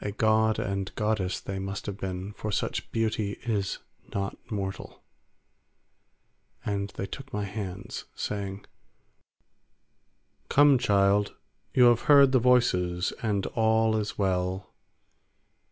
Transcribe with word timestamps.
A 0.00 0.10
god 0.10 0.58
and 0.58 0.92
goddess 0.96 1.38
they 1.38 1.60
must 1.60 1.86
have 1.86 1.96
been, 1.96 2.32
for 2.32 2.50
such 2.50 2.90
beauty 2.90 3.34
is 3.44 3.78
not 4.12 4.36
mortal; 4.50 5.00
and 6.64 6.90
they 6.96 7.06
took 7.06 7.32
my 7.32 7.44
hands, 7.44 8.04
saying, 8.16 8.64
"Come, 10.48 10.76
child, 10.76 11.36
you 11.72 11.84
have 11.84 12.00
heard 12.10 12.32
the 12.32 12.40
voices, 12.40 13.12
and 13.22 13.46
all 13.46 13.94
is 13.96 14.18
well. 14.18 14.72